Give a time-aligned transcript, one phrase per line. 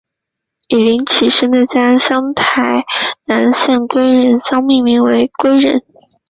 [0.69, 2.83] 以林启生的家乡台
[3.25, 5.83] 南县归仁乡命名为归仁。